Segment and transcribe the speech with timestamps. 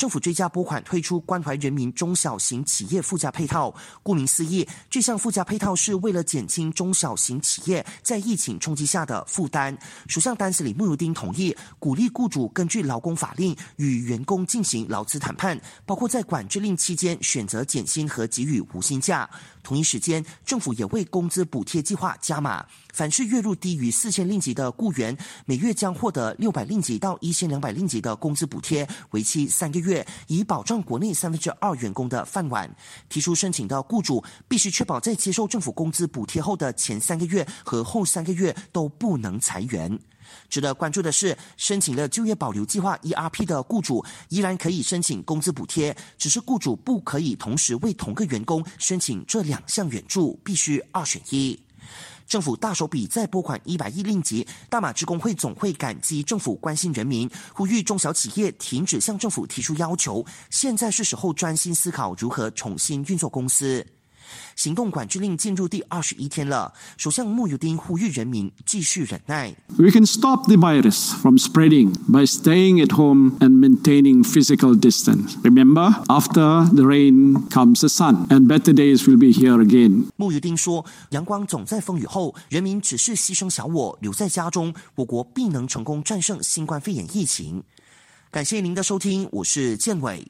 [0.00, 3.74] 政府追加拨款推出关怀人民中小型企业附加配套。
[4.02, 9.76] 顾名思义，这项附加配套是为了减轻中小型企业在疫情冲击下的负担。
[10.08, 19.28] 首相丹斯里穆尤丁同意鼓励雇主根据劳工法令与员工进行劳资谈判，包括在管制令期间选择减薪和给予无薪假。
[19.62, 32.70] 同一时间，政府也为工资补贴计划加码，凡是月入低于四千令吉的雇员，每月将获得六百令吉到一千两百令吉的工资补贴，为期三个月，以保障国内三分之二员工的饭碗。
[33.08, 39.98] 提出申请的雇主必须确保在接受政府工资补贴后的前三个月和后三个月都不能裁员。
[40.48, 51.58] 值得关注的是，申请了就业保留计划 （ERP） 的雇主依然可以申请工资补贴，只是雇主不可以同时为同个员工申请这两项援助，必须二选一。
[52.26, 63.84] 政府大手笔再拨款一百亿令吉，大马职工会总会感激政府关心人民，呼吁中小企业停止向政府提出要求，现在是时候专心思考如何重新运作公司。
[64.56, 69.54] 行动管制令进入第二十一天了，首相穆尤丁呼吁人民继续忍耐。
[69.76, 75.36] We can stop the virus from spreading by staying at home and maintaining physical distance.
[75.42, 80.06] Remember, after the rain comes the sun, and better days will be here again.
[80.16, 87.62] 穆尤丁说：“阳光总在风雨后，人民只是牺牲小我，留在家中，我国必能成功战胜新冠肺炎疫情。”
[88.30, 90.28] 感谢您的收听，我是建伟。